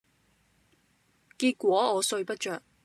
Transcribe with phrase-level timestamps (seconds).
[1.37, 2.63] 結果我睡不著